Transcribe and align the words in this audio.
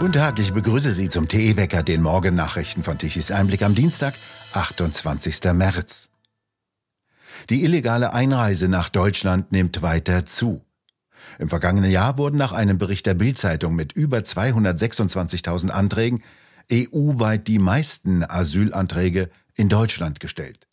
Guten 0.00 0.12
Tag, 0.12 0.38
ich 0.40 0.52
begrüße 0.52 0.90
Sie 0.90 1.08
zum 1.08 1.28
TE-Wecker, 1.28 1.84
den 1.84 2.02
Morgennachrichten 2.02 2.82
von 2.82 2.98
Tichys 2.98 3.30
Einblick 3.30 3.62
am 3.62 3.76
Dienstag, 3.76 4.14
28. 4.52 5.52
März. 5.52 6.10
Die 7.48 7.62
illegale 7.62 8.12
Einreise 8.12 8.68
nach 8.68 8.88
Deutschland 8.88 9.52
nimmt 9.52 9.82
weiter 9.82 10.26
zu. 10.26 10.64
Im 11.38 11.48
vergangenen 11.48 11.90
Jahr 11.90 12.18
wurden 12.18 12.36
nach 12.36 12.52
einem 12.52 12.76
Bericht 12.76 13.06
der 13.06 13.14
Bild-Zeitung 13.14 13.76
mit 13.76 13.92
über 13.92 14.18
226.000 14.18 15.70
Anträgen 15.70 16.22
EU-weit 16.72 17.46
die 17.46 17.60
meisten 17.60 18.24
Asylanträge 18.24 19.30
in 19.54 19.68
Deutschland 19.68 20.18
gestellt. 20.18 20.63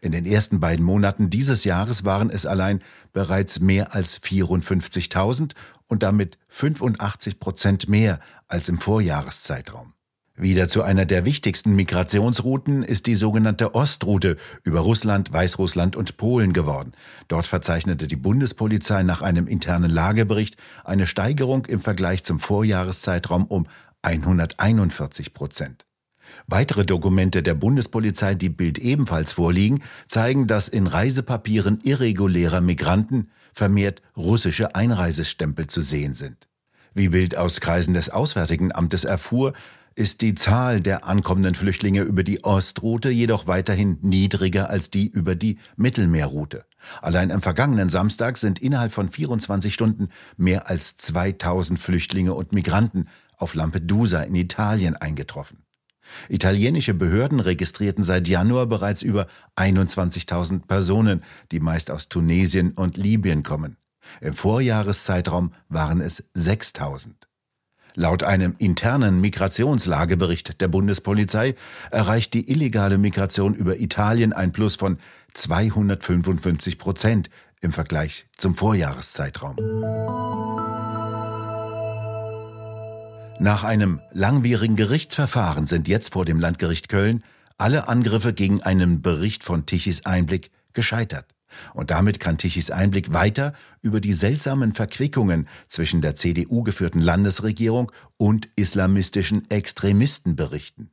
In 0.00 0.12
den 0.12 0.26
ersten 0.26 0.60
beiden 0.60 0.84
Monaten 0.84 1.30
dieses 1.30 1.64
Jahres 1.64 2.04
waren 2.04 2.30
es 2.30 2.46
allein 2.46 2.82
bereits 3.12 3.60
mehr 3.60 3.94
als 3.94 4.20
54.000 4.20 5.52
und 5.88 6.02
damit 6.02 6.38
85 6.48 7.40
Prozent 7.40 7.88
mehr 7.88 8.20
als 8.48 8.68
im 8.68 8.78
Vorjahreszeitraum. 8.78 9.92
Wieder 10.34 10.66
zu 10.66 10.82
einer 10.82 11.04
der 11.04 11.26
wichtigsten 11.26 11.76
Migrationsrouten 11.76 12.82
ist 12.82 13.06
die 13.06 13.14
sogenannte 13.14 13.74
Ostroute 13.74 14.38
über 14.64 14.80
Russland, 14.80 15.30
Weißrussland 15.30 15.94
und 15.94 16.16
Polen 16.16 16.54
geworden. 16.54 16.92
Dort 17.28 17.46
verzeichnete 17.46 18.08
die 18.08 18.16
Bundespolizei 18.16 19.02
nach 19.02 19.20
einem 19.20 19.46
internen 19.46 19.90
Lagebericht 19.90 20.56
eine 20.84 21.06
Steigerung 21.06 21.66
im 21.66 21.80
Vergleich 21.80 22.24
zum 22.24 22.40
Vorjahreszeitraum 22.40 23.44
um 23.44 23.66
141 24.00 25.34
Prozent. 25.34 25.86
Weitere 26.52 26.84
Dokumente 26.84 27.42
der 27.42 27.54
Bundespolizei, 27.54 28.34
die 28.34 28.50
Bild 28.50 28.76
ebenfalls 28.76 29.32
vorliegen, 29.32 29.82
zeigen, 30.06 30.46
dass 30.46 30.68
in 30.68 30.86
Reisepapieren 30.86 31.80
irregulärer 31.82 32.60
Migranten 32.60 33.30
vermehrt 33.54 34.02
russische 34.18 34.74
Einreisestempel 34.74 35.68
zu 35.68 35.80
sehen 35.80 36.12
sind. 36.12 36.48
Wie 36.92 37.08
Bild 37.08 37.38
aus 37.38 37.62
Kreisen 37.62 37.94
des 37.94 38.10
Auswärtigen 38.10 38.70
Amtes 38.70 39.04
erfuhr, 39.04 39.54
ist 39.94 40.20
die 40.20 40.34
Zahl 40.34 40.82
der 40.82 41.06
ankommenden 41.06 41.54
Flüchtlinge 41.54 42.02
über 42.02 42.22
die 42.22 42.44
Ostroute 42.44 43.08
jedoch 43.08 43.46
weiterhin 43.46 43.96
niedriger 44.02 44.68
als 44.68 44.90
die 44.90 45.08
über 45.08 45.34
die 45.34 45.58
Mittelmeerroute. 45.76 46.66
Allein 47.00 47.30
am 47.30 47.40
vergangenen 47.40 47.88
Samstag 47.88 48.36
sind 48.36 48.58
innerhalb 48.58 48.92
von 48.92 49.08
24 49.08 49.72
Stunden 49.72 50.10
mehr 50.36 50.68
als 50.68 50.98
2000 50.98 51.78
Flüchtlinge 51.78 52.34
und 52.34 52.52
Migranten 52.52 53.08
auf 53.38 53.54
Lampedusa 53.54 54.20
in 54.20 54.34
Italien 54.34 54.96
eingetroffen. 54.96 55.64
Italienische 56.28 56.94
Behörden 56.94 57.40
registrierten 57.40 58.02
seit 58.02 58.28
Januar 58.28 58.66
bereits 58.66 59.02
über 59.02 59.26
21.000 59.56 60.66
Personen, 60.66 61.22
die 61.50 61.60
meist 61.60 61.90
aus 61.90 62.08
Tunesien 62.08 62.72
und 62.72 62.96
Libyen 62.96 63.42
kommen. 63.42 63.76
Im 64.20 64.34
Vorjahreszeitraum 64.34 65.52
waren 65.68 66.00
es 66.00 66.24
6.000. 66.36 67.12
Laut 67.94 68.22
einem 68.22 68.54
internen 68.58 69.20
Migrationslagebericht 69.20 70.60
der 70.60 70.68
Bundespolizei 70.68 71.54
erreicht 71.90 72.32
die 72.32 72.50
illegale 72.50 72.96
Migration 72.96 73.54
über 73.54 73.78
Italien 73.78 74.32
ein 74.32 74.52
Plus 74.52 74.76
von 74.76 74.98
255 75.34 76.78
Prozent 76.78 77.28
im 77.60 77.72
Vergleich 77.72 78.26
zum 78.36 78.54
Vorjahreszeitraum. 78.54 79.56
Nach 83.38 83.64
einem 83.64 84.00
langwierigen 84.12 84.76
Gerichtsverfahren 84.76 85.66
sind 85.66 85.88
jetzt 85.88 86.12
vor 86.12 86.24
dem 86.24 86.38
Landgericht 86.38 86.88
Köln 86.88 87.24
alle 87.58 87.88
Angriffe 87.88 88.32
gegen 88.32 88.62
einen 88.62 89.02
Bericht 89.02 89.44
von 89.44 89.66
Tichys 89.66 90.04
Einblick 90.04 90.50
gescheitert. 90.72 91.26
Und 91.74 91.90
damit 91.90 92.20
kann 92.20 92.38
Tichys 92.38 92.70
Einblick 92.70 93.12
weiter 93.12 93.52
über 93.80 94.00
die 94.00 94.14
seltsamen 94.14 94.72
Verquickungen 94.72 95.48
zwischen 95.68 96.00
der 96.00 96.14
CDU 96.14 96.62
geführten 96.62 97.00
Landesregierung 97.00 97.90
und 98.16 98.48
islamistischen 98.56 99.50
Extremisten 99.50 100.36
berichten. 100.36 100.90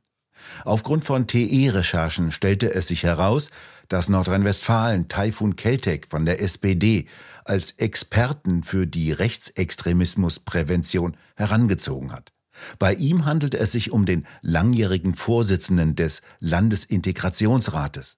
Aufgrund 0.64 1.04
von 1.04 1.26
TE-Recherchen 1.26 2.30
stellte 2.30 2.72
es 2.72 2.88
sich 2.88 3.02
heraus, 3.02 3.50
dass 3.88 4.08
Nordrhein-Westfalen 4.08 5.08
Taifun 5.08 5.56
Keltek 5.56 6.06
von 6.08 6.24
der 6.24 6.40
SPD 6.40 7.06
als 7.44 7.72
Experten 7.72 8.62
für 8.62 8.86
die 8.86 9.12
Rechtsextremismusprävention 9.12 11.16
herangezogen 11.36 12.12
hat. 12.12 12.32
Bei 12.78 12.94
ihm 12.94 13.24
handelte 13.24 13.58
es 13.58 13.72
sich 13.72 13.92
um 13.92 14.06
den 14.06 14.26
langjährigen 14.42 15.14
Vorsitzenden 15.14 15.96
des 15.96 16.22
Landesintegrationsrates. 16.40 18.16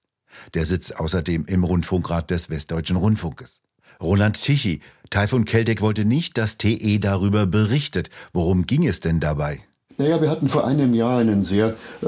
Der 0.53 0.65
sitzt 0.65 0.99
außerdem 0.99 1.45
im 1.47 1.63
Rundfunkrat 1.63 2.31
des 2.31 2.49
Westdeutschen 2.49 2.97
Rundfunkes. 2.97 3.61
Roland 4.01 4.41
Tichy, 4.41 4.81
Taifun 5.09 5.45
Keltek 5.45 5.81
wollte 5.81 6.05
nicht, 6.05 6.37
dass 6.37 6.57
TE 6.57 6.99
darüber 6.99 7.45
berichtet. 7.45 8.09
Worum 8.33 8.65
ging 8.65 8.87
es 8.87 8.99
denn 8.99 9.19
dabei? 9.19 9.61
Naja, 9.97 10.21
wir 10.21 10.29
hatten 10.29 10.49
vor 10.49 10.65
einem 10.65 10.93
Jahr 10.93 11.19
einen 11.19 11.43
sehr 11.43 11.75
äh, 12.01 12.07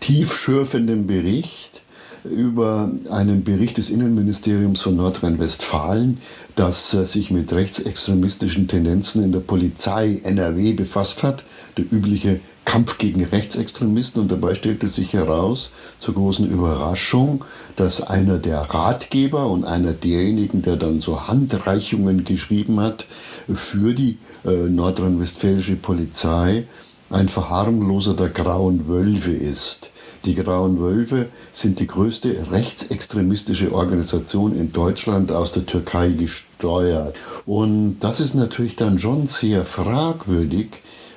tiefschürfenden 0.00 1.06
Bericht 1.06 1.82
über 2.24 2.90
einen 3.10 3.44
Bericht 3.44 3.76
des 3.76 3.90
Innenministeriums 3.90 4.82
von 4.82 4.96
Nordrhein-Westfalen, 4.96 6.18
das 6.56 6.94
äh, 6.94 7.04
sich 7.04 7.30
mit 7.30 7.52
rechtsextremistischen 7.52 8.68
Tendenzen 8.68 9.22
in 9.22 9.32
der 9.32 9.40
Polizei 9.40 10.20
NRW 10.24 10.72
befasst 10.72 11.22
hat. 11.22 11.44
Der 11.76 11.84
übliche 11.90 12.40
Kampf 12.64 12.98
gegen 12.98 13.24
Rechtsextremisten 13.24 14.22
und 14.22 14.30
dabei 14.30 14.54
stellte 14.54 14.88
sich 14.88 15.12
heraus, 15.12 15.70
zur 15.98 16.14
großen 16.14 16.50
Überraschung, 16.50 17.44
dass 17.76 18.00
einer 18.00 18.38
der 18.38 18.60
Ratgeber 18.60 19.46
und 19.46 19.64
einer 19.64 19.92
derjenigen, 19.92 20.62
der 20.62 20.76
dann 20.76 21.00
so 21.00 21.28
Handreichungen 21.28 22.24
geschrieben 22.24 22.80
hat 22.80 23.06
für 23.54 23.94
die 23.94 24.18
äh, 24.44 24.50
nordrhein-westfälische 24.50 25.76
Polizei, 25.76 26.64
ein 27.10 27.28
Verharmloser 27.28 28.14
der 28.14 28.30
grauen 28.30 28.88
Wölfe 28.88 29.32
ist. 29.32 29.90
Die 30.24 30.34
Grauen 30.34 30.80
Wölfe 30.80 31.26
sind 31.52 31.78
die 31.78 31.86
größte 31.86 32.34
rechtsextremistische 32.50 33.72
Organisation 33.72 34.58
in 34.58 34.72
Deutschland 34.72 35.30
aus 35.30 35.52
der 35.52 35.66
Türkei 35.66 36.08
gesteuert. 36.08 37.14
Und 37.46 38.00
das 38.00 38.18
ist 38.18 38.34
natürlich 38.34 38.74
dann 38.74 38.98
schon 38.98 39.28
sehr 39.28 39.64
fragwürdig, 39.64 40.70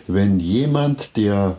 wenn 0.10 0.40
jemand, 0.40 1.16
der 1.18 1.58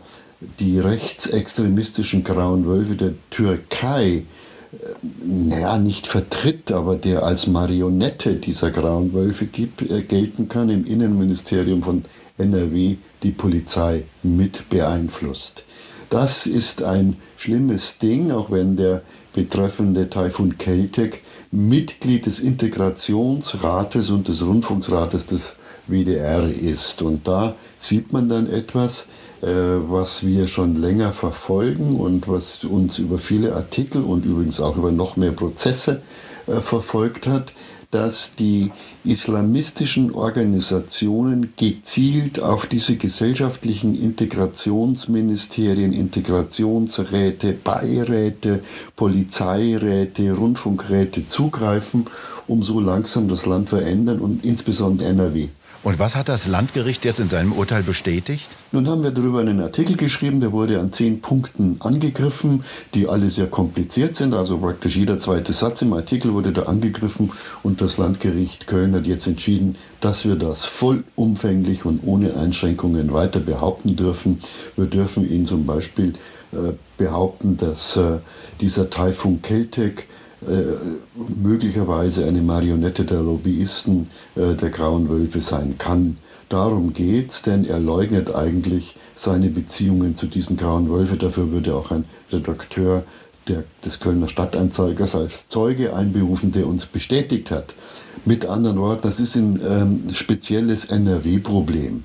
die 0.58 0.78
rechtsextremistischen 0.78 2.24
Grauen 2.24 2.66
Wölfe 2.66 2.94
der 2.94 3.12
Türkei 3.30 4.24
äh, 4.72 4.76
naja, 5.24 5.78
nicht 5.78 6.06
vertritt, 6.06 6.72
aber 6.72 6.96
der 6.96 7.22
als 7.22 7.46
Marionette 7.46 8.34
dieser 8.34 8.70
Grauen 8.70 9.12
Wölfe 9.12 9.44
äh, 9.44 10.00
gelten 10.02 10.48
kann, 10.48 10.70
im 10.70 10.86
Innenministerium 10.86 11.82
von 11.82 12.04
NRW 12.38 12.96
die 13.22 13.32
Polizei 13.32 14.04
mit 14.22 14.68
beeinflusst. 14.70 15.62
Das 16.08 16.46
ist 16.46 16.82
ein 16.82 17.16
schlimmes 17.36 17.98
Ding, 17.98 18.32
auch 18.32 18.50
wenn 18.50 18.76
der 18.76 19.02
betreffende 19.32 20.10
Taifun 20.10 20.58
Keltek 20.58 21.22
Mitglied 21.52 22.26
des 22.26 22.40
Integrationsrates 22.40 24.10
und 24.10 24.28
des 24.28 24.42
Rundfunksrates 24.42 25.26
des 25.26 25.56
WDR 25.86 26.48
ist. 26.48 27.02
Und 27.02 27.26
da 27.26 27.54
sieht 27.78 28.12
man 28.12 28.28
dann 28.28 28.50
etwas, 28.50 29.06
äh, 29.42 29.46
was 29.46 30.26
wir 30.26 30.48
schon 30.48 30.76
länger 30.80 31.12
verfolgen 31.12 31.96
und 31.96 32.28
was 32.28 32.64
uns 32.64 32.98
über 32.98 33.18
viele 33.18 33.54
Artikel 33.54 34.02
und 34.02 34.24
übrigens 34.24 34.60
auch 34.60 34.76
über 34.76 34.92
noch 34.92 35.16
mehr 35.16 35.32
Prozesse 35.32 36.02
äh, 36.46 36.60
verfolgt 36.60 37.26
hat, 37.26 37.52
dass 37.90 38.36
die 38.36 38.70
islamistischen 39.04 40.12
Organisationen 40.14 41.54
gezielt 41.56 42.40
auf 42.40 42.66
diese 42.66 42.96
gesellschaftlichen 42.96 44.00
Integrationsministerien, 44.00 45.92
Integrationsräte, 45.92 47.52
Beiräte, 47.52 48.62
Polizeiräte, 48.94 50.32
Rundfunkräte 50.32 51.26
zugreifen, 51.26 52.06
um 52.46 52.62
so 52.62 52.78
langsam 52.78 53.26
das 53.28 53.46
Land 53.46 53.70
verändern 53.70 54.20
und 54.20 54.44
insbesondere 54.44 55.08
NRW. 55.08 55.48
Und 55.82 55.98
was 55.98 56.14
hat 56.14 56.28
das 56.28 56.46
Landgericht 56.46 57.06
jetzt 57.06 57.20
in 57.20 57.30
seinem 57.30 57.52
Urteil 57.52 57.82
bestätigt? 57.82 58.50
Nun 58.70 58.86
haben 58.86 59.02
wir 59.02 59.12
darüber 59.12 59.40
einen 59.40 59.60
Artikel 59.60 59.96
geschrieben, 59.96 60.40
der 60.40 60.52
wurde 60.52 60.78
an 60.78 60.92
zehn 60.92 61.22
Punkten 61.22 61.76
angegriffen, 61.80 62.64
die 62.92 63.08
alle 63.08 63.30
sehr 63.30 63.46
kompliziert 63.46 64.14
sind. 64.14 64.34
Also 64.34 64.58
praktisch 64.58 64.96
jeder 64.96 65.18
zweite 65.18 65.54
Satz 65.54 65.80
im 65.80 65.94
Artikel 65.94 66.34
wurde 66.34 66.52
da 66.52 66.64
angegriffen 66.64 67.32
und 67.62 67.80
das 67.80 67.96
Landgericht 67.96 68.66
Köln 68.66 68.94
hat 68.94 69.06
jetzt 69.06 69.26
entschieden, 69.26 69.76
dass 70.02 70.26
wir 70.26 70.36
das 70.36 70.66
vollumfänglich 70.66 71.86
und 71.86 72.00
ohne 72.04 72.36
Einschränkungen 72.36 73.14
weiter 73.14 73.40
behaupten 73.40 73.96
dürfen. 73.96 74.40
Wir 74.76 74.86
dürfen 74.86 75.30
ihn 75.30 75.46
zum 75.46 75.64
Beispiel 75.64 76.14
äh, 76.52 76.72
behaupten, 76.98 77.56
dass 77.56 77.96
äh, 77.96 78.18
dieser 78.60 78.90
Taifun 78.90 79.40
Keltek 79.40 80.08
möglicherweise 81.42 82.26
eine 82.26 82.40
Marionette 82.40 83.04
der 83.04 83.20
Lobbyisten 83.20 84.08
äh, 84.36 84.54
der 84.54 84.70
Grauen 84.70 85.08
Wölfe 85.08 85.40
sein 85.40 85.76
kann. 85.78 86.16
Darum 86.48 86.94
geht's, 86.94 87.42
denn 87.42 87.64
er 87.64 87.78
leugnet 87.78 88.34
eigentlich 88.34 88.96
seine 89.14 89.48
Beziehungen 89.48 90.16
zu 90.16 90.26
diesen 90.26 90.56
Grauen 90.56 90.90
Wölfe. 90.90 91.16
Dafür 91.16 91.52
würde 91.52 91.74
auch 91.74 91.90
ein 91.90 92.04
Redakteur 92.32 93.04
der, 93.48 93.64
des 93.84 94.00
Kölner 94.00 94.28
Stadtanzeigers 94.28 95.14
als 95.14 95.48
Zeuge 95.48 95.94
einberufen, 95.94 96.52
der 96.52 96.66
uns 96.66 96.86
bestätigt 96.86 97.50
hat. 97.50 97.74
Mit 98.24 98.46
anderen 98.46 98.78
Worten, 98.78 99.02
das 99.02 99.20
ist 99.20 99.36
ein 99.36 99.60
ähm, 99.66 100.14
spezielles 100.14 100.86
NRW-Problem. 100.86 102.04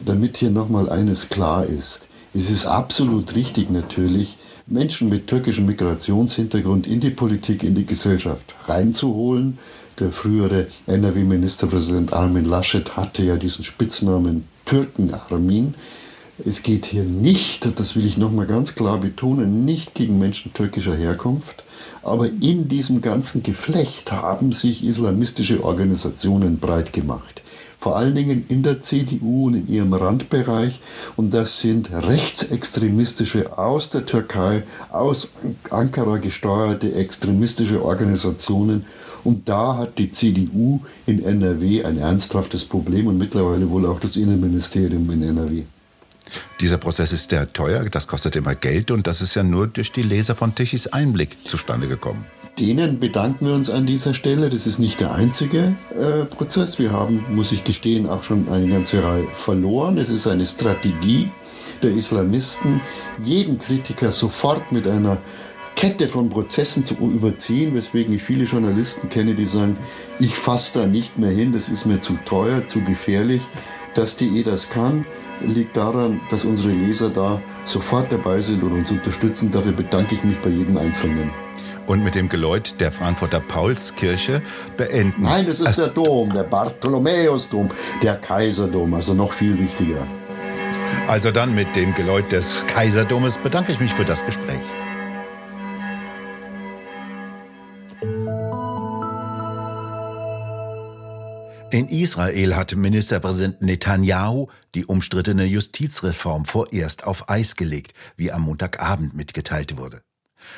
damit 0.00 0.38
hier 0.38 0.50
nochmal 0.50 0.88
eines 0.88 1.28
klar 1.28 1.66
ist. 1.66 2.06
Es 2.32 2.48
ist 2.50 2.66
absolut 2.66 3.34
richtig 3.34 3.70
natürlich, 3.70 4.38
Menschen 4.70 5.08
mit 5.08 5.26
türkischem 5.26 5.66
Migrationshintergrund 5.66 6.86
in 6.86 7.00
die 7.00 7.10
Politik, 7.10 7.64
in 7.64 7.74
die 7.74 7.84
Gesellschaft 7.84 8.54
reinzuholen. 8.68 9.58
Der 9.98 10.12
frühere 10.12 10.68
NRW-Ministerpräsident 10.86 12.12
Armin 12.12 12.44
Laschet 12.44 12.96
hatte 12.96 13.24
ja 13.24 13.36
diesen 13.36 13.64
Spitznamen 13.64 14.44
Türken 14.64 15.12
Armin. 15.12 15.74
Es 16.44 16.62
geht 16.62 16.86
hier 16.86 17.02
nicht, 17.02 17.68
das 17.80 17.96
will 17.96 18.06
ich 18.06 18.16
nochmal 18.16 18.46
ganz 18.46 18.76
klar 18.76 18.98
betonen, 18.98 19.64
nicht 19.64 19.94
gegen 19.94 20.20
Menschen 20.20 20.54
türkischer 20.54 20.94
Herkunft. 20.94 21.64
Aber 22.04 22.28
in 22.28 22.68
diesem 22.68 23.02
ganzen 23.02 23.42
Geflecht 23.42 24.12
haben 24.12 24.52
sich 24.52 24.84
islamistische 24.84 25.64
Organisationen 25.64 26.60
breit 26.60 26.92
gemacht. 26.92 27.42
Vor 27.80 27.96
allen 27.96 28.14
Dingen 28.14 28.44
in 28.48 28.62
der 28.62 28.82
CDU 28.82 29.46
und 29.46 29.54
in 29.54 29.68
ihrem 29.68 29.94
Randbereich. 29.94 30.80
Und 31.16 31.32
das 31.32 31.60
sind 31.60 31.90
rechtsextremistische, 31.90 33.56
aus 33.58 33.88
der 33.88 34.04
Türkei, 34.04 34.64
aus 34.90 35.30
Ankara 35.70 36.18
gesteuerte 36.18 36.94
extremistische 36.94 37.82
Organisationen. 37.82 38.84
Und 39.24 39.48
da 39.48 39.78
hat 39.78 39.98
die 39.98 40.12
CDU 40.12 40.80
in 41.06 41.24
NRW 41.24 41.84
ein 41.84 41.98
ernsthaftes 41.98 42.66
Problem 42.66 43.06
und 43.06 43.16
mittlerweile 43.16 43.68
wohl 43.70 43.86
auch 43.86 43.98
das 43.98 44.16
Innenministerium 44.16 45.10
in 45.10 45.22
NRW. 45.22 45.62
Dieser 46.60 46.78
Prozess 46.78 47.12
ist 47.12 47.30
sehr 47.30 47.52
teuer, 47.52 47.84
das 47.84 48.06
kostet 48.06 48.36
immer 48.36 48.54
Geld 48.54 48.90
und 48.90 49.06
das 49.06 49.20
ist 49.20 49.34
ja 49.34 49.42
nur 49.42 49.66
durch 49.66 49.90
die 49.90 50.02
Leser 50.02 50.36
von 50.36 50.54
Tichys 50.54 50.86
Einblick 50.86 51.36
zustande 51.48 51.88
gekommen. 51.88 52.24
Denen 52.58 53.00
bedanken 53.00 53.46
wir 53.46 53.54
uns 53.54 53.70
an 53.70 53.86
dieser 53.86 54.12
Stelle. 54.12 54.50
Das 54.50 54.66
ist 54.66 54.78
nicht 54.78 55.00
der 55.00 55.12
einzige 55.12 55.74
äh, 55.98 56.24
Prozess. 56.26 56.78
Wir 56.78 56.92
haben, 56.92 57.24
muss 57.30 57.52
ich 57.52 57.64
gestehen, 57.64 58.08
auch 58.08 58.22
schon 58.22 58.48
eine 58.50 58.68
ganze 58.68 59.02
Reihe 59.02 59.24
verloren. 59.32 59.96
Es 59.96 60.10
ist 60.10 60.26
eine 60.26 60.44
Strategie 60.44 61.30
der 61.82 61.92
Islamisten, 61.92 62.80
jeden 63.22 63.58
Kritiker 63.58 64.10
sofort 64.10 64.72
mit 64.72 64.86
einer 64.86 65.18
Kette 65.76 66.08
von 66.08 66.28
Prozessen 66.28 66.84
zu 66.84 66.94
überziehen, 66.94 67.74
weswegen 67.74 68.14
ich 68.14 68.22
viele 68.22 68.44
Journalisten 68.44 69.08
kenne, 69.08 69.34
die 69.34 69.46
sagen, 69.46 69.78
ich 70.18 70.34
fasse 70.34 70.80
da 70.80 70.86
nicht 70.86 71.18
mehr 71.18 71.30
hin, 71.30 71.54
das 71.54 71.70
ist 71.70 71.86
mir 71.86 72.00
zu 72.00 72.18
teuer, 72.26 72.66
zu 72.66 72.82
gefährlich. 72.82 73.40
Dass 73.94 74.14
die 74.14 74.38
eh 74.38 74.42
das 74.42 74.68
kann, 74.68 75.06
liegt 75.44 75.76
daran, 75.76 76.20
dass 76.30 76.44
unsere 76.44 76.72
Leser 76.72 77.08
da 77.08 77.40
sofort 77.64 78.12
dabei 78.12 78.40
sind 78.40 78.62
und 78.62 78.72
uns 78.72 78.90
unterstützen. 78.90 79.50
Dafür 79.50 79.72
bedanke 79.72 80.14
ich 80.14 80.22
mich 80.22 80.38
bei 80.38 80.50
jedem 80.50 80.76
Einzelnen. 80.76 81.30
Und 81.90 82.04
mit 82.04 82.14
dem 82.14 82.28
Geläut 82.28 82.80
der 82.80 82.92
Frankfurter 82.92 83.40
Paulskirche 83.40 84.40
beenden. 84.76 85.24
Nein, 85.24 85.44
das 85.44 85.58
ist 85.58 85.76
der 85.76 85.88
Dom, 85.88 86.32
der 86.32 86.44
Bartholomäusdom, 86.44 87.68
der 88.00 88.14
Kaiserdom, 88.14 88.94
also 88.94 89.12
noch 89.12 89.32
viel 89.32 89.58
wichtiger. 89.58 90.06
Also 91.08 91.32
dann 91.32 91.52
mit 91.52 91.74
dem 91.74 91.92
Geläut 91.96 92.30
des 92.30 92.64
Kaiserdomes 92.68 93.38
bedanke 93.38 93.72
ich 93.72 93.80
mich 93.80 93.92
für 93.92 94.04
das 94.04 94.24
Gespräch. 94.24 94.60
In 101.72 101.88
Israel 101.88 102.54
hat 102.54 102.76
Ministerpräsident 102.76 103.62
Netanyahu 103.62 104.46
die 104.76 104.86
umstrittene 104.86 105.44
Justizreform 105.44 106.44
vorerst 106.44 107.04
auf 107.04 107.28
Eis 107.28 107.56
gelegt, 107.56 107.94
wie 108.16 108.30
am 108.30 108.42
Montagabend 108.42 109.16
mitgeteilt 109.16 109.76
wurde. 109.76 110.02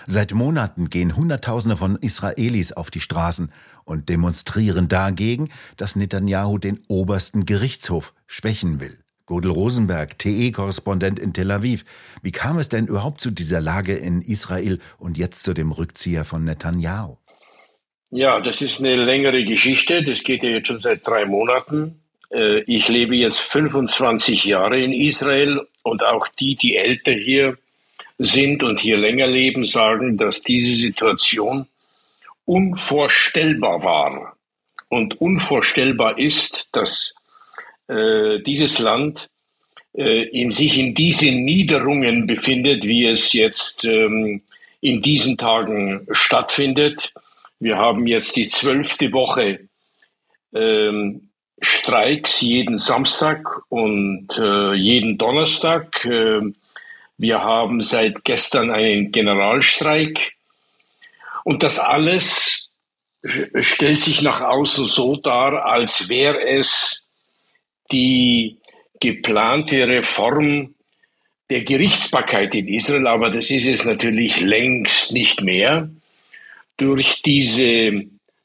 Seit 0.07 0.33
Monaten 0.33 0.89
gehen 0.89 1.17
Hunderttausende 1.17 1.77
von 1.77 1.97
Israelis 1.97 2.73
auf 2.73 2.91
die 2.91 3.01
Straßen 3.01 3.53
und 3.85 4.09
demonstrieren 4.09 4.89
dagegen, 4.89 5.49
dass 5.77 5.97
Netanyahu 5.97 6.59
den 6.59 6.81
obersten 6.89 7.47
Gerichtshof 7.47 8.15
schwächen 8.27 8.81
will. 8.81 8.99
Godel 9.27 9.53
Rosenberg, 9.53 10.19
TE-Korrespondent 10.19 11.19
in 11.19 11.33
Tel 11.33 11.51
Aviv. 11.51 11.85
Wie 12.23 12.33
kam 12.33 12.59
es 12.59 12.69
denn 12.69 12.87
überhaupt 12.87 13.21
zu 13.21 13.31
dieser 13.31 13.61
Lage 13.61 13.95
in 13.95 14.21
Israel 14.21 14.79
und 14.99 15.17
jetzt 15.17 15.45
zu 15.45 15.55
dem 15.55 15.73
Rückzieher 15.73 16.25
von 16.25 16.45
Netanyahu? 16.45 17.17
Ja, 18.11 18.41
das 18.41 18.61
ist 18.61 18.81
eine 18.81 18.97
längere 18.97 19.45
Geschichte. 19.45 20.05
Das 20.05 20.23
geht 20.23 20.43
ja 20.43 20.51
jetzt 20.51 20.69
schon 20.69 20.79
seit 20.79 21.07
drei 21.07 21.25
Monaten. 21.25 22.03
Äh, 22.31 22.61
ich 22.67 22.89
lebe 22.89 23.17
jetzt 23.17 23.39
25 23.39 24.45
Jahre 24.45 24.79
in 24.81 24.93
Israel 24.93 25.67
und 25.83 26.05
auch 26.05 26.29
die, 26.29 26.57
die 26.57 26.77
älter 26.77 27.13
hier 27.13 27.57
sind 28.25 28.63
und 28.63 28.81
hier 28.81 28.97
länger 28.97 29.27
leben, 29.27 29.65
sagen, 29.65 30.17
dass 30.17 30.43
diese 30.43 30.75
Situation 30.75 31.67
unvorstellbar 32.45 33.83
war 33.83 34.37
und 34.89 35.21
unvorstellbar 35.21 36.19
ist, 36.19 36.69
dass 36.73 37.15
äh, 37.89 38.41
dieses 38.41 38.79
Land 38.79 39.29
äh, 39.95 40.29
in 40.29 40.51
sich 40.51 40.79
in 40.79 40.95
diesen 40.95 41.45
Niederungen 41.45 42.27
befindet, 42.27 42.85
wie 42.85 43.07
es 43.07 43.33
jetzt 43.33 43.85
ähm, 43.85 44.43
in 44.81 45.03
diesen 45.03 45.39
Tagen 45.39 46.07
stattfindet. 46.11 47.13
Wir 47.61 47.77
haben 47.77 48.07
jetzt 48.07 48.37
die 48.37 48.49
zwölfte 48.49 49.13
Woche 49.13 49.69
ähm, 50.53 51.29
Streiks 51.61 52.41
jeden 52.41 52.77
Samstag 52.77 53.63
und 53.69 54.29
äh, 54.37 54.75
jeden 54.75 55.17
Donnerstag. 55.17 56.05
Äh, 56.05 56.53
wir 57.19 57.43
haben 57.43 57.83
seit 57.83 58.25
gestern 58.25 58.71
einen 58.71 59.13
Generalstreik. 59.13 60.33
Und 61.45 61.63
das 61.63 61.79
alles 61.79 62.73
stellt 63.61 64.01
sich 64.01 64.23
nach 64.23 64.41
außen 64.41 64.87
so 64.87 65.17
dar, 65.17 65.65
als 65.67 66.09
wäre 66.09 66.41
es 66.45 67.09
die 67.91 68.59
geplante 69.01 69.87
Reform 69.87 70.75
der 71.51 71.63
Gerichtsbarkeit 71.63 72.55
in 72.55 72.69
Israel, 72.69 73.07
aber 73.07 73.31
das 73.31 73.51
ist 73.51 73.67
es 73.67 73.85
natürlich 73.85 74.41
längst 74.41 75.13
nicht 75.13 75.43
mehr 75.43 75.91
durch, 76.77 77.21
diese, 77.23 78.05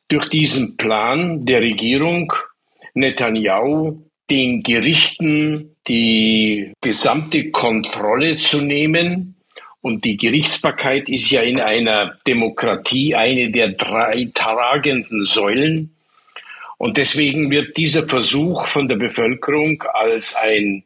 durch 0.09 0.29
diesen 0.29 0.77
Plan 0.77 1.45
der 1.45 1.61
Regierung 1.61 2.33
Netanyahu 2.93 4.03
den 4.29 4.63
Gerichten 4.63 5.75
die 5.87 6.73
gesamte 6.81 7.51
Kontrolle 7.51 8.35
zu 8.35 8.61
nehmen. 8.61 9.35
Und 9.81 10.03
die 10.03 10.17
Gerichtsbarkeit 10.17 11.07
ist 11.07 11.29
ja 11.29 11.41
in 11.41 11.61
einer 11.61 12.17
Demokratie 12.27 13.15
eine 13.15 13.51
der 13.51 13.69
drei 13.69 14.29
tragenden 14.33 15.23
Säulen. 15.23 15.95
Und 16.77 16.97
deswegen 16.97 17.49
wird 17.49 17.77
dieser 17.77 18.07
Versuch 18.07 18.67
von 18.67 18.87
der 18.87 18.97
Bevölkerung 18.97 19.83
als 19.93 20.35
ein 20.35 20.83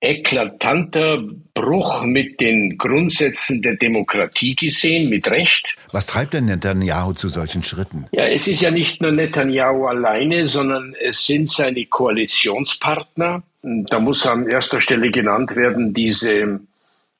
eklatanter 0.00 1.24
Bruch 1.54 2.04
mit 2.04 2.40
den 2.40 2.78
Grundsätzen 2.78 3.62
der 3.62 3.76
Demokratie 3.76 4.54
gesehen, 4.54 5.08
mit 5.08 5.28
Recht. 5.28 5.76
Was 5.90 6.06
treibt 6.06 6.34
denn 6.34 6.46
Netanyahu 6.46 7.14
zu 7.14 7.28
solchen 7.28 7.62
Schritten? 7.62 8.06
Ja, 8.12 8.26
es 8.26 8.46
ist 8.46 8.60
ja 8.60 8.70
nicht 8.70 9.02
nur 9.02 9.10
Netanyahu 9.10 9.86
alleine, 9.86 10.46
sondern 10.46 10.94
es 11.00 11.26
sind 11.26 11.48
seine 11.48 11.84
Koalitionspartner. 11.86 13.42
Da 13.62 13.98
muss 13.98 14.24
an 14.26 14.46
erster 14.46 14.80
Stelle 14.80 15.10
genannt 15.10 15.56
werden 15.56 15.92
diese 15.92 16.60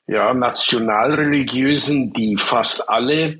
ja, 0.07 0.33
Nationalreligiösen, 0.33 2.13
die 2.13 2.37
fast 2.37 2.89
alle 2.89 3.39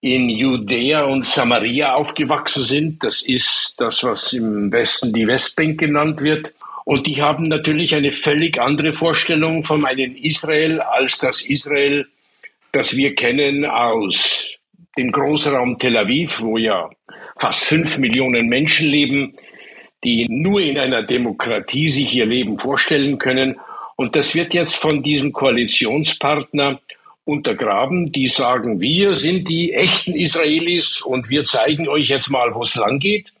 in 0.00 0.28
Judäa 0.28 1.04
und 1.04 1.24
Samaria 1.24 1.94
aufgewachsen 1.94 2.64
sind. 2.64 3.04
Das 3.04 3.22
ist 3.22 3.76
das, 3.78 4.02
was 4.02 4.32
im 4.32 4.72
Westen 4.72 5.12
die 5.12 5.26
Westbank 5.26 5.78
genannt 5.78 6.20
wird. 6.20 6.52
Und 6.90 7.06
die 7.06 7.22
haben 7.22 7.46
natürlich 7.46 7.94
eine 7.94 8.10
völlig 8.10 8.60
andere 8.60 8.92
Vorstellung 8.92 9.62
von 9.62 9.86
einem 9.86 10.16
Israel 10.16 10.80
als 10.80 11.18
das 11.18 11.46
Israel, 11.46 12.08
das 12.72 12.96
wir 12.96 13.14
kennen 13.14 13.64
aus 13.64 14.50
dem 14.98 15.12
Großraum 15.12 15.78
Tel 15.78 15.96
Aviv, 15.96 16.40
wo 16.40 16.58
ja 16.58 16.90
fast 17.38 17.62
fünf 17.62 17.96
Millionen 17.98 18.48
Menschen 18.48 18.88
leben, 18.88 19.36
die 20.02 20.26
nur 20.28 20.62
in 20.62 20.78
einer 20.78 21.04
Demokratie 21.04 21.88
sich 21.88 22.12
ihr 22.12 22.26
Leben 22.26 22.58
vorstellen 22.58 23.18
können. 23.18 23.60
Und 23.94 24.16
das 24.16 24.34
wird 24.34 24.52
jetzt 24.52 24.74
von 24.74 25.04
diesem 25.04 25.32
Koalitionspartner 25.32 26.80
untergraben. 27.24 28.10
Die 28.10 28.26
sagen, 28.26 28.80
wir 28.80 29.14
sind 29.14 29.48
die 29.48 29.74
echten 29.74 30.16
Israelis 30.16 31.02
und 31.02 31.30
wir 31.30 31.44
zeigen 31.44 31.88
euch 31.88 32.08
jetzt 32.08 32.30
mal, 32.30 32.52
wo 32.52 32.64
es 32.64 32.74
lang 32.74 32.98
geht. 32.98 33.32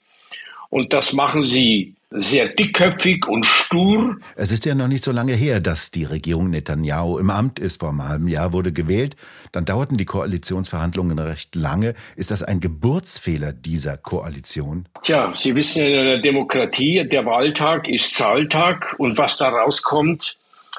Und 0.68 0.92
das 0.92 1.14
machen 1.14 1.42
sie 1.42 1.96
sehr 2.10 2.48
dickköpfig 2.48 3.28
und 3.28 3.46
stur. 3.46 4.16
Es 4.34 4.50
ist 4.50 4.64
ja 4.64 4.74
noch 4.74 4.88
nicht 4.88 5.04
so 5.04 5.12
lange 5.12 5.34
her, 5.34 5.60
dass 5.60 5.92
die 5.92 6.04
Regierung 6.04 6.50
Netanyahu 6.50 7.18
im 7.18 7.30
Amt 7.30 7.60
ist. 7.60 7.80
Vor 7.80 7.90
einem 7.90 8.08
halben 8.08 8.28
Jahr 8.28 8.52
wurde 8.52 8.72
gewählt. 8.72 9.14
Dann 9.52 9.64
dauerten 9.64 9.96
die 9.96 10.06
Koalitionsverhandlungen 10.06 11.18
recht 11.20 11.54
lange. 11.54 11.94
Ist 12.16 12.32
das 12.32 12.42
ein 12.42 12.58
Geburtsfehler 12.58 13.52
dieser 13.52 13.96
Koalition? 13.96 14.86
Tja, 15.02 15.32
Sie 15.36 15.54
wissen, 15.54 15.86
in 15.86 15.96
einer 15.96 16.20
Demokratie, 16.20 17.06
der 17.08 17.24
Wahltag 17.26 17.88
ist 17.88 18.14
Zahltag. 18.14 18.96
Und 18.98 19.16
was 19.16 19.36
da 19.36 19.48
rauskommt, 19.48 20.36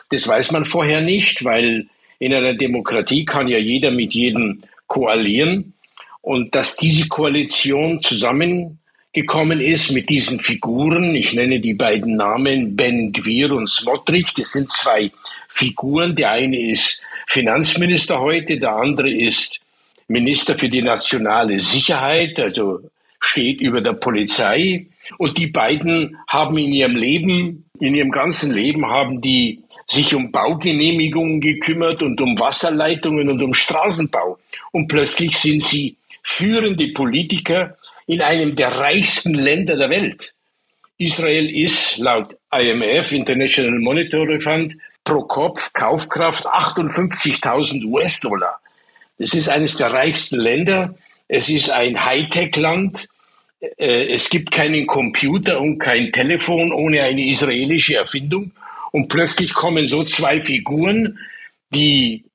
das 0.09 0.27
weiß 0.27 0.51
man 0.51 0.65
vorher 0.65 1.00
nicht, 1.00 1.45
weil 1.45 1.88
in 2.19 2.33
einer 2.33 2.55
Demokratie 2.55 3.23
kann 3.23 3.47
ja 3.47 3.57
jeder 3.57 3.91
mit 3.91 4.13
jedem 4.13 4.63
koalieren. 4.88 5.73
Und 6.19 6.53
dass 6.53 6.75
diese 6.75 7.07
Koalition 7.07 8.01
zusammen 8.01 8.80
gekommen 9.13 9.59
ist 9.59 9.91
mit 9.91 10.09
diesen 10.09 10.39
Figuren. 10.39 11.15
Ich 11.15 11.33
nenne 11.33 11.59
die 11.59 11.73
beiden 11.73 12.15
Namen 12.15 12.75
Ben 12.75 13.11
Gwir 13.11 13.51
und 13.51 13.69
Smotrich. 13.69 14.33
Das 14.33 14.53
sind 14.53 14.69
zwei 14.69 15.11
Figuren. 15.49 16.15
Der 16.15 16.31
eine 16.31 16.59
ist 16.59 17.03
Finanzminister 17.27 18.19
heute, 18.19 18.57
der 18.57 18.75
andere 18.75 19.11
ist 19.11 19.61
Minister 20.07 20.57
für 20.57 20.69
die 20.69 20.81
nationale 20.81 21.61
Sicherheit, 21.61 22.39
also 22.39 22.79
steht 23.19 23.61
über 23.61 23.81
der 23.81 23.93
Polizei. 23.93 24.87
Und 25.17 25.37
die 25.37 25.47
beiden 25.47 26.17
haben 26.27 26.57
in 26.57 26.71
ihrem 26.71 26.95
Leben, 26.95 27.65
in 27.79 27.95
ihrem 27.95 28.11
ganzen 28.11 28.53
Leben 28.53 28.85
haben 28.85 29.21
die 29.21 29.61
sich 29.87 30.15
um 30.15 30.31
Baugenehmigungen 30.31 31.41
gekümmert 31.41 32.01
und 32.01 32.21
um 32.21 32.39
Wasserleitungen 32.39 33.29
und 33.29 33.43
um 33.43 33.53
Straßenbau. 33.53 34.39
Und 34.71 34.87
plötzlich 34.87 35.37
sind 35.37 35.61
sie 35.61 35.97
führende 36.23 36.87
Politiker 36.93 37.75
in 38.08 38.22
einem 38.22 38.55
der 38.55 38.70
reichsten 38.70 39.34
Länder 39.34 39.75
der 39.75 39.89
Welt. 39.89 40.34
Israel 40.98 41.50
ist 41.50 41.98
laut 41.98 42.36
IMF, 42.51 43.12
International 43.12 43.79
Monetary 43.79 44.39
Fund, 44.39 44.75
pro 45.03 45.24
Kopf 45.24 45.74
Kaufkraft 45.74 46.46
58.000 46.46 47.86
US-Dollar. 47.86 48.60
Das 49.17 49.34
ist 49.34 49.50
eines 49.50 49.77
der 49.77 49.91
reichsten 49.91 50.38
Länder. 50.38 50.96
Es 51.27 51.50
ist 51.50 51.72
ein 51.72 52.03
Hightech-Land. 52.03 53.08
Äh, 53.77 54.13
es 54.13 54.29
gibt 54.29 54.51
keinen 54.51 54.86
Computer 54.86 55.60
und 55.60 55.79
kein 55.79 56.12
Telefon 56.12 56.72
ohne 56.72 57.01
eine 57.01 57.25
israelische 57.27 57.96
Erfindung. 57.96 58.51
Und 58.91 59.08
plötzlich 59.08 59.53
kommen 59.53 59.88
so 59.88 60.03
zwei 60.03 60.41
Figuren, 60.41 61.17
die 61.74 62.25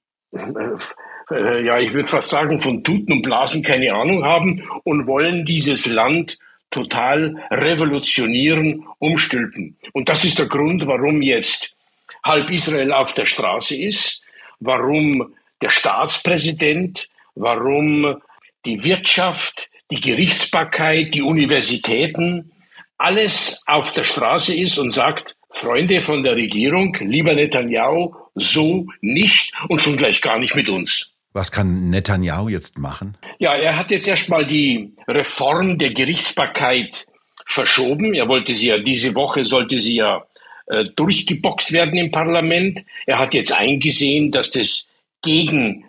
äh, 1.30 1.64
ja, 1.64 1.78
ich 1.78 1.92
würde 1.92 2.08
fast 2.08 2.30
sagen, 2.30 2.60
von 2.60 2.84
Tuten 2.84 3.12
und 3.12 3.22
Blasen 3.22 3.62
keine 3.62 3.92
Ahnung 3.92 4.24
haben 4.24 4.62
und 4.84 5.06
wollen 5.06 5.44
dieses 5.44 5.86
Land 5.86 6.38
total 6.70 7.36
revolutionieren, 7.50 8.86
umstülpen. 8.98 9.76
Und 9.92 10.08
das 10.08 10.24
ist 10.24 10.38
der 10.38 10.46
Grund, 10.46 10.86
warum 10.86 11.22
jetzt 11.22 11.76
halb 12.24 12.50
Israel 12.50 12.92
auf 12.92 13.14
der 13.14 13.26
Straße 13.26 13.76
ist, 13.76 14.24
warum 14.60 15.34
der 15.62 15.70
Staatspräsident, 15.70 17.08
warum 17.34 18.16
die 18.64 18.82
Wirtschaft, 18.84 19.70
die 19.90 20.00
Gerichtsbarkeit, 20.00 21.14
die 21.14 21.22
Universitäten, 21.22 22.52
alles 22.98 23.62
auf 23.66 23.92
der 23.92 24.04
Straße 24.04 24.54
ist 24.54 24.78
und 24.78 24.90
sagt, 24.90 25.36
Freunde 25.50 26.02
von 26.02 26.22
der 26.22 26.36
Regierung, 26.36 26.94
lieber 27.00 27.34
Netanyahu, 27.34 28.14
so 28.34 28.86
nicht 29.00 29.54
und 29.68 29.80
schon 29.80 29.96
gleich 29.96 30.20
gar 30.20 30.38
nicht 30.38 30.54
mit 30.54 30.68
uns. 30.68 31.15
Was 31.36 31.52
kann 31.52 31.90
Netanyahu 31.90 32.48
jetzt 32.48 32.78
machen? 32.78 33.14
Ja, 33.38 33.54
er 33.54 33.76
hat 33.76 33.90
jetzt 33.90 34.08
erstmal 34.08 34.46
die 34.46 34.94
Reform 35.06 35.76
der 35.76 35.92
Gerichtsbarkeit 35.92 37.06
verschoben. 37.44 38.14
Er 38.14 38.26
wollte 38.26 38.54
sie 38.54 38.68
ja, 38.68 38.78
diese 38.78 39.14
Woche 39.14 39.44
sollte 39.44 39.78
sie 39.78 39.96
ja 39.96 40.24
äh, 40.64 40.86
durchgeboxt 40.96 41.74
werden 41.74 41.98
im 41.98 42.10
Parlament. 42.10 42.86
Er 43.04 43.18
hat 43.18 43.34
jetzt 43.34 43.52
eingesehen, 43.52 44.32
dass 44.32 44.52
das 44.52 44.88
gegen 45.20 45.84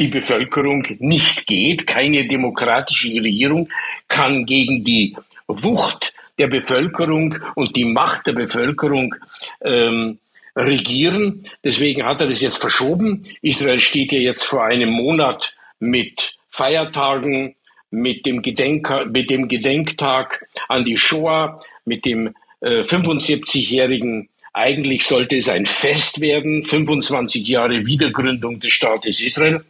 die 0.00 0.08
Bevölkerung 0.08 0.88
nicht 0.98 1.46
geht. 1.46 1.86
Keine 1.86 2.26
demokratische 2.26 3.10
Regierung 3.10 3.68
kann 4.08 4.44
gegen 4.44 4.82
die 4.82 5.16
Wucht 5.46 6.14
der 6.38 6.48
Bevölkerung 6.48 7.36
und 7.54 7.76
die 7.76 7.84
Macht 7.84 8.26
der 8.26 8.32
Bevölkerung 8.32 9.14
ähm, 9.60 10.18
regieren. 10.56 11.48
Deswegen 11.64 12.04
hat 12.04 12.20
er 12.20 12.28
das 12.28 12.40
jetzt 12.40 12.58
verschoben. 12.58 13.24
Israel 13.40 13.80
steht 13.80 14.12
ja 14.12 14.18
jetzt 14.18 14.44
vor 14.44 14.64
einem 14.64 14.90
Monat 14.90 15.54
mit 15.80 16.34
Feiertagen, 16.50 17.54
mit 17.90 18.24
dem, 18.26 18.42
Gedenk 18.42 18.88
mit 19.10 19.30
dem 19.30 19.48
Gedenktag 19.48 20.46
an 20.68 20.84
die 20.84 20.96
Shoah, 20.96 21.62
mit 21.84 22.04
dem 22.04 22.34
äh, 22.60 22.80
75-jährigen 22.80 24.28
eigentlich 24.54 25.06
sollte 25.06 25.36
es 25.36 25.48
ein 25.48 25.66
Fest 25.66 26.20
werden, 26.20 26.62
25 26.62 27.46
Jahre 27.46 27.86
Wiedergründung 27.86 28.60
des 28.60 28.72
Staates 28.72 29.20
Israel. 29.20 29.64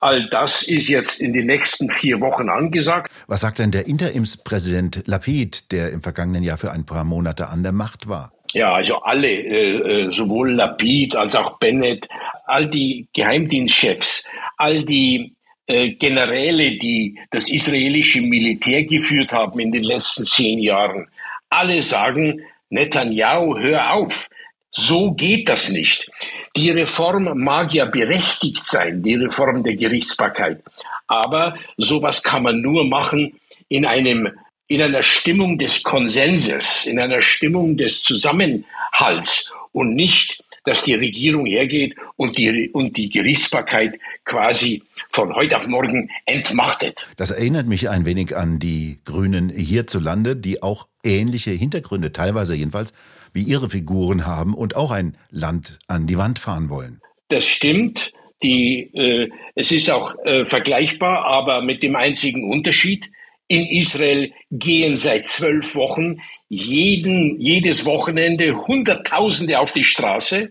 All 0.00 0.28
das 0.30 0.62
ist 0.62 0.88
jetzt 0.88 1.20
in 1.20 1.32
den 1.32 1.46
nächsten 1.46 1.88
vier 1.90 2.20
Wochen 2.20 2.48
angesagt. 2.48 3.10
Was 3.28 3.40
sagt 3.40 3.60
denn 3.60 3.70
der 3.70 3.86
Interimspräsident 3.86 5.06
Lapid, 5.06 5.70
der 5.70 5.92
im 5.92 6.02
vergangenen 6.02 6.42
Jahr 6.42 6.56
für 6.56 6.72
ein 6.72 6.84
paar 6.84 7.04
Monate 7.04 7.48
an 7.48 7.62
der 7.62 7.72
Macht 7.72 8.08
war? 8.08 8.32
Ja, 8.52 8.74
also 8.74 9.00
alle, 9.02 9.28
äh, 9.28 10.06
äh, 10.06 10.10
sowohl 10.10 10.52
Lapid 10.54 11.16
als 11.16 11.34
auch 11.36 11.58
Bennett, 11.58 12.06
all 12.44 12.68
die 12.68 13.06
Geheimdienstchefs, 13.14 14.28
all 14.58 14.84
die 14.84 15.34
äh, 15.66 15.92
Generäle, 15.92 16.76
die 16.76 17.18
das 17.30 17.48
israelische 17.48 18.20
Militär 18.20 18.84
geführt 18.84 19.32
haben 19.32 19.58
in 19.58 19.72
den 19.72 19.84
letzten 19.84 20.24
zehn 20.24 20.58
Jahren, 20.58 21.08
alle 21.48 21.80
sagen, 21.80 22.42
Netanyahu, 22.68 23.58
hör 23.58 23.94
auf. 23.94 24.28
So 24.70 25.12
geht 25.12 25.48
das 25.48 25.70
nicht. 25.70 26.10
Die 26.56 26.70
Reform 26.70 27.38
mag 27.38 27.72
ja 27.72 27.84
berechtigt 27.84 28.62
sein, 28.64 29.02
die 29.02 29.14
Reform 29.14 29.62
der 29.62 29.76
Gerichtsbarkeit. 29.76 30.62
Aber 31.06 31.56
sowas 31.76 32.22
kann 32.22 32.42
man 32.42 32.60
nur 32.60 32.86
machen 32.86 33.38
in 33.68 33.86
einem 33.86 34.30
in 34.72 34.80
einer 34.80 35.02
Stimmung 35.02 35.58
des 35.58 35.82
Konsenses, 35.82 36.86
in 36.86 36.98
einer 36.98 37.20
Stimmung 37.20 37.76
des 37.76 38.02
Zusammenhalts 38.02 39.52
und 39.72 39.94
nicht, 39.94 40.42
dass 40.64 40.82
die 40.82 40.94
Regierung 40.94 41.44
hergeht 41.44 41.94
und 42.16 42.38
die, 42.38 42.70
und 42.70 42.96
die 42.96 43.10
Gerichtsbarkeit 43.10 43.98
quasi 44.24 44.82
von 45.10 45.34
heute 45.34 45.58
auf 45.58 45.66
morgen 45.66 46.08
entmachtet. 46.24 47.06
Das 47.18 47.30
erinnert 47.30 47.66
mich 47.66 47.90
ein 47.90 48.06
wenig 48.06 48.34
an 48.34 48.58
die 48.58 49.00
Grünen 49.04 49.50
hierzulande, 49.50 50.36
die 50.36 50.62
auch 50.62 50.88
ähnliche 51.04 51.50
Hintergründe, 51.50 52.12
teilweise 52.12 52.54
jedenfalls, 52.54 52.94
wie 53.34 53.42
ihre 53.42 53.68
Figuren 53.68 54.24
haben 54.24 54.54
und 54.54 54.74
auch 54.74 54.90
ein 54.90 55.18
Land 55.30 55.78
an 55.86 56.06
die 56.06 56.16
Wand 56.16 56.38
fahren 56.38 56.70
wollen. 56.70 57.02
Das 57.28 57.44
stimmt. 57.44 58.14
Die, 58.42 58.90
äh, 58.94 59.28
es 59.54 59.70
ist 59.70 59.90
auch 59.90 60.16
äh, 60.24 60.46
vergleichbar, 60.46 61.26
aber 61.26 61.60
mit 61.60 61.82
dem 61.82 61.94
einzigen 61.94 62.50
Unterschied, 62.50 63.10
in 63.52 63.66
Israel 63.66 64.32
gehen 64.50 64.96
seit 64.96 65.26
zwölf 65.26 65.74
Wochen 65.74 66.22
jeden, 66.48 67.38
jedes 67.38 67.84
Wochenende 67.84 68.66
Hunderttausende 68.66 69.58
auf 69.58 69.72
die 69.72 69.84
Straße 69.84 70.50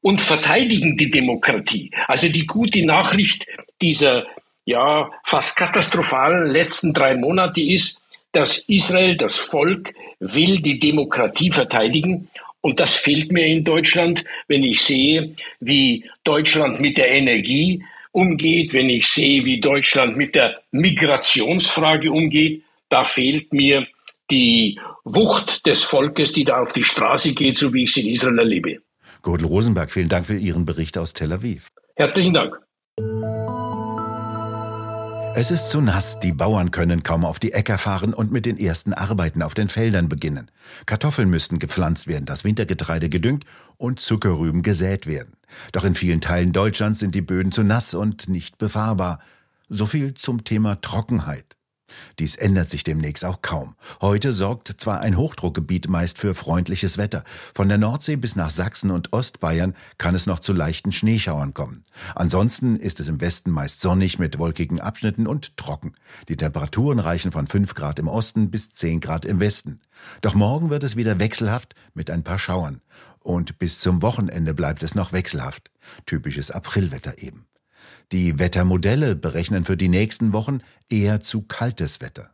und 0.00 0.20
verteidigen 0.20 0.96
die 0.96 1.12
Demokratie. 1.12 1.92
Also 2.08 2.28
die 2.28 2.44
gute 2.44 2.84
Nachricht 2.84 3.46
dieser 3.80 4.24
ja 4.64 5.12
fast 5.22 5.56
katastrophalen 5.56 6.50
letzten 6.50 6.92
drei 6.92 7.14
Monate 7.14 7.62
ist, 7.62 8.02
dass 8.32 8.68
Israel, 8.68 9.16
das 9.16 9.36
Volk, 9.36 9.94
will 10.18 10.60
die 10.60 10.80
Demokratie 10.80 11.52
verteidigen. 11.52 12.28
Und 12.62 12.80
das 12.80 12.96
fehlt 12.96 13.30
mir 13.30 13.46
in 13.46 13.62
Deutschland, 13.62 14.24
wenn 14.48 14.64
ich 14.64 14.82
sehe, 14.82 15.36
wie 15.60 16.10
Deutschland 16.24 16.80
mit 16.80 16.96
der 16.96 17.10
Energie 17.10 17.84
umgeht, 18.14 18.72
wenn 18.72 18.88
ich 18.88 19.08
sehe, 19.08 19.44
wie 19.44 19.60
Deutschland 19.60 20.16
mit 20.16 20.34
der 20.34 20.62
Migrationsfrage 20.70 22.10
umgeht, 22.10 22.62
da 22.88 23.04
fehlt 23.04 23.52
mir 23.52 23.86
die 24.30 24.78
Wucht 25.04 25.66
des 25.66 25.82
Volkes, 25.82 26.32
die 26.32 26.44
da 26.44 26.60
auf 26.60 26.72
die 26.72 26.84
Straße 26.84 27.34
geht, 27.34 27.58
so 27.58 27.74
wie 27.74 27.84
ich 27.84 27.92
sie 27.92 28.02
in 28.02 28.14
Israel 28.14 28.38
erlebe. 28.38 28.78
Gordel 29.20 29.48
Rosenberg, 29.48 29.90
vielen 29.90 30.08
Dank 30.08 30.26
für 30.26 30.36
Ihren 30.36 30.64
Bericht 30.64 30.96
aus 30.96 31.12
Tel 31.12 31.32
Aviv. 31.32 31.68
Herzlichen 31.96 32.34
Dank. 32.34 32.63
Es 35.36 35.50
ist 35.50 35.70
zu 35.70 35.80
nass, 35.80 36.20
die 36.20 36.32
Bauern 36.32 36.70
können 36.70 37.02
kaum 37.02 37.24
auf 37.24 37.40
die 37.40 37.54
Äcker 37.54 37.76
fahren 37.76 38.14
und 38.14 38.30
mit 38.30 38.46
den 38.46 38.56
ersten 38.56 38.92
Arbeiten 38.92 39.42
auf 39.42 39.52
den 39.52 39.68
Feldern 39.68 40.08
beginnen. 40.08 40.48
Kartoffeln 40.86 41.28
müssten 41.28 41.58
gepflanzt 41.58 42.06
werden, 42.06 42.24
das 42.24 42.44
Wintergetreide 42.44 43.08
gedüngt 43.08 43.44
und 43.76 43.98
Zuckerrüben 43.98 44.62
gesät 44.62 45.08
werden. 45.08 45.32
Doch 45.72 45.82
in 45.82 45.96
vielen 45.96 46.20
Teilen 46.20 46.52
Deutschlands 46.52 47.00
sind 47.00 47.16
die 47.16 47.20
Böden 47.20 47.50
zu 47.50 47.64
nass 47.64 47.94
und 47.94 48.28
nicht 48.28 48.58
befahrbar. 48.58 49.18
So 49.68 49.86
viel 49.86 50.14
zum 50.14 50.44
Thema 50.44 50.80
Trockenheit. 50.80 51.56
Dies 52.18 52.36
ändert 52.36 52.68
sich 52.68 52.84
demnächst 52.84 53.24
auch 53.24 53.42
kaum. 53.42 53.74
Heute 54.00 54.32
sorgt 54.32 54.74
zwar 54.78 55.00
ein 55.00 55.16
Hochdruckgebiet 55.16 55.88
meist 55.88 56.18
für 56.18 56.34
freundliches 56.34 56.98
Wetter. 56.98 57.24
Von 57.54 57.68
der 57.68 57.78
Nordsee 57.78 58.16
bis 58.16 58.36
nach 58.36 58.50
Sachsen 58.50 58.90
und 58.90 59.12
Ostbayern 59.12 59.74
kann 59.98 60.14
es 60.14 60.26
noch 60.26 60.38
zu 60.38 60.52
leichten 60.52 60.92
Schneeschauern 60.92 61.54
kommen. 61.54 61.84
Ansonsten 62.14 62.76
ist 62.76 63.00
es 63.00 63.08
im 63.08 63.20
Westen 63.20 63.50
meist 63.50 63.80
sonnig 63.80 64.18
mit 64.18 64.38
wolkigen 64.38 64.80
Abschnitten 64.80 65.26
und 65.26 65.56
trocken. 65.56 65.92
Die 66.28 66.36
Temperaturen 66.36 66.98
reichen 66.98 67.32
von 67.32 67.46
5 67.46 67.74
Grad 67.74 67.98
im 67.98 68.08
Osten 68.08 68.50
bis 68.50 68.72
10 68.72 69.00
Grad 69.00 69.24
im 69.24 69.40
Westen. 69.40 69.80
Doch 70.20 70.34
morgen 70.34 70.70
wird 70.70 70.84
es 70.84 70.96
wieder 70.96 71.18
wechselhaft 71.20 71.74
mit 71.94 72.10
ein 72.10 72.24
paar 72.24 72.38
Schauern. 72.38 72.80
Und 73.20 73.58
bis 73.58 73.80
zum 73.80 74.02
Wochenende 74.02 74.54
bleibt 74.54 74.82
es 74.82 74.94
noch 74.94 75.12
wechselhaft. 75.12 75.70
Typisches 76.06 76.50
Aprilwetter 76.50 77.22
eben. 77.22 77.46
Die 78.12 78.38
Wettermodelle 78.38 79.16
berechnen 79.16 79.64
für 79.64 79.76
die 79.76 79.88
nächsten 79.88 80.32
Wochen 80.32 80.60
eher 80.90 81.20
zu 81.20 81.42
kaltes 81.42 82.00
Wetter. 82.00 82.30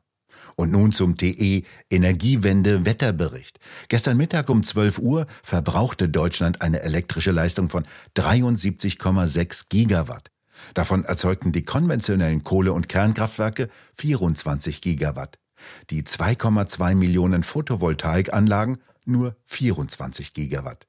Und 0.56 0.70
nun 0.72 0.92
zum 0.92 1.16
TE 1.16 1.62
Energiewende 1.90 2.84
Wetterbericht. 2.84 3.58
Gestern 3.88 4.16
Mittag 4.16 4.48
um 4.48 4.62
12 4.62 4.98
Uhr 4.98 5.26
verbrauchte 5.42 6.08
Deutschland 6.08 6.60
eine 6.60 6.82
elektrische 6.82 7.30
Leistung 7.30 7.68
von 7.68 7.84
73,6 8.16 9.66
Gigawatt. 9.68 10.30
Davon 10.74 11.04
erzeugten 11.04 11.52
die 11.52 11.64
konventionellen 11.64 12.44
Kohle- 12.44 12.72
und 12.72 12.88
Kernkraftwerke 12.88 13.68
24 13.94 14.80
Gigawatt. 14.80 15.38
Die 15.90 16.02
2,2 16.02 16.94
Millionen 16.94 17.42
Photovoltaikanlagen 17.42 18.78
nur 19.04 19.36
24 19.44 20.32
Gigawatt. 20.32 20.86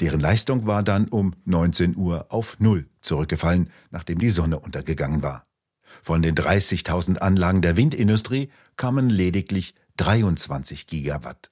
Deren 0.00 0.20
Leistung 0.20 0.66
war 0.66 0.82
dann 0.82 1.08
um 1.08 1.34
19 1.44 1.96
Uhr 1.96 2.26
auf 2.30 2.58
Null 2.58 2.88
zurückgefallen, 3.00 3.70
nachdem 3.90 4.18
die 4.18 4.30
Sonne 4.30 4.58
untergegangen 4.58 5.22
war. 5.22 5.44
Von 6.02 6.22
den 6.22 6.34
30.000 6.34 7.18
Anlagen 7.18 7.62
der 7.62 7.76
Windindustrie 7.76 8.50
kamen 8.76 9.10
lediglich 9.10 9.74
23 9.96 10.86
Gigawatt. 10.86 11.50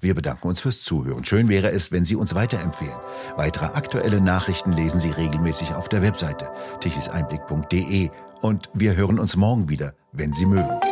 Wir 0.00 0.14
bedanken 0.14 0.48
uns 0.48 0.60
fürs 0.60 0.82
Zuhören. 0.82 1.24
Schön 1.24 1.48
wäre 1.48 1.70
es, 1.70 1.90
wenn 1.90 2.04
Sie 2.04 2.16
uns 2.16 2.34
weiterempfehlen. 2.34 2.94
Weitere 3.36 3.66
aktuelle 3.66 4.20
Nachrichten 4.20 4.72
lesen 4.72 5.00
Sie 5.00 5.10
regelmäßig 5.10 5.74
auf 5.74 5.88
der 5.88 6.02
Webseite 6.02 6.50
tichiseinblick.de 6.80 8.10
und 8.42 8.70
wir 8.74 8.96
hören 8.96 9.18
uns 9.18 9.36
morgen 9.36 9.68
wieder, 9.68 9.94
wenn 10.12 10.32
Sie 10.32 10.46
mögen. 10.46 10.89